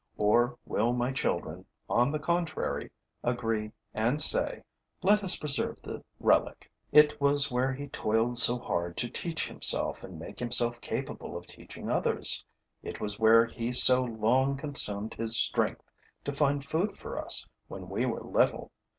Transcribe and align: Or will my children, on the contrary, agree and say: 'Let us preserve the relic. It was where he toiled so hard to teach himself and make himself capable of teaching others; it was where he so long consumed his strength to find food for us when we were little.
Or 0.17 0.57
will 0.65 0.93
my 0.93 1.11
children, 1.11 1.63
on 1.87 2.11
the 2.11 2.17
contrary, 2.17 2.89
agree 3.23 3.71
and 3.93 4.19
say: 4.19 4.63
'Let 5.03 5.23
us 5.23 5.35
preserve 5.35 5.79
the 5.83 6.03
relic. 6.19 6.71
It 6.91 7.21
was 7.21 7.51
where 7.51 7.71
he 7.71 7.87
toiled 7.87 8.39
so 8.39 8.57
hard 8.57 8.97
to 8.97 9.09
teach 9.11 9.47
himself 9.47 10.03
and 10.03 10.17
make 10.17 10.39
himself 10.39 10.81
capable 10.81 11.37
of 11.37 11.45
teaching 11.45 11.91
others; 11.91 12.43
it 12.81 12.99
was 12.99 13.19
where 13.19 13.45
he 13.45 13.73
so 13.73 14.03
long 14.03 14.57
consumed 14.57 15.13
his 15.13 15.37
strength 15.37 15.83
to 16.23 16.33
find 16.33 16.65
food 16.65 16.93
for 16.97 17.23
us 17.23 17.47
when 17.67 17.87
we 17.87 18.07
were 18.07 18.23
little. 18.23 18.71